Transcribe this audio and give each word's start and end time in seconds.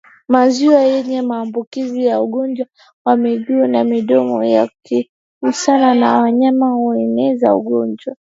Maziwa 0.27 0.81
yenye 0.81 1.21
maambukizi 1.21 2.05
ya 2.05 2.21
ugonjwa 2.21 2.67
wa 3.05 3.17
miguu 3.17 3.67
na 3.67 3.83
midomo 3.83 4.43
yakigusana 4.43 5.93
na 5.95 6.21
wanyama 6.21 6.67
hueneza 6.69 7.55
ugonjwa 7.55 8.15